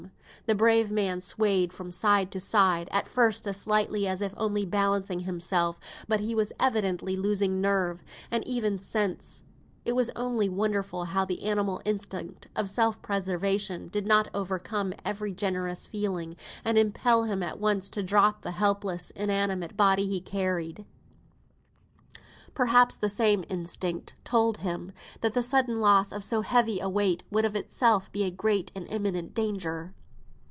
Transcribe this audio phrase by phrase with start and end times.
[0.47, 4.65] The brave man swayed from side to side, at first as slightly as if only
[4.65, 9.43] balancing himself; but he was evidently losing nerve, and even sense:
[9.85, 15.31] it was only wonderful how the animal instinct of self preservation did not overcome every
[15.31, 20.85] generous feeling, and impel him at once to drop the helpless, inanimate body he carried;
[22.53, 24.91] perhaps the same instinct told him,
[25.21, 28.69] that the sudden loss of so heavy a weight would of itself be a great
[28.75, 29.93] and imminent danger.